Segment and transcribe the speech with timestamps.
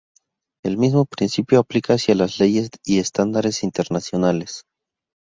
[0.65, 4.65] El mismo principio aplica hacia las leyes y estándares internacionales.